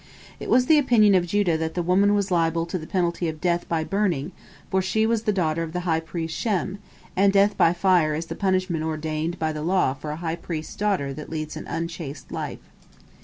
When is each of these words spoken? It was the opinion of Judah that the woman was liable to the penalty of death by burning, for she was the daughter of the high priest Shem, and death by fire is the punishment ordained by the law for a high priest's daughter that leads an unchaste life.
It 0.39 0.49
was 0.49 0.65
the 0.65 0.79
opinion 0.79 1.13
of 1.13 1.27
Judah 1.27 1.59
that 1.59 1.75
the 1.75 1.83
woman 1.83 2.15
was 2.15 2.31
liable 2.31 2.65
to 2.65 2.79
the 2.79 2.87
penalty 2.87 3.27
of 3.29 3.39
death 3.39 3.69
by 3.69 3.83
burning, 3.83 4.31
for 4.71 4.81
she 4.81 5.05
was 5.05 5.21
the 5.21 5.31
daughter 5.31 5.61
of 5.61 5.73
the 5.73 5.81
high 5.81 5.99
priest 5.99 6.35
Shem, 6.35 6.79
and 7.15 7.31
death 7.31 7.55
by 7.55 7.71
fire 7.73 8.15
is 8.15 8.25
the 8.25 8.33
punishment 8.33 8.83
ordained 8.83 9.37
by 9.37 9.53
the 9.53 9.61
law 9.61 9.93
for 9.93 10.09
a 10.09 10.15
high 10.15 10.37
priest's 10.37 10.75
daughter 10.75 11.13
that 11.13 11.29
leads 11.29 11.55
an 11.55 11.67
unchaste 11.67 12.31
life. 12.31 12.67